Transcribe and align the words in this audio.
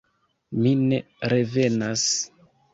Mi 0.61 0.71
ne 0.85 0.99
revenas. 1.35 2.09